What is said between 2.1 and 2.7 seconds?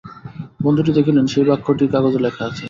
লেখা আছে।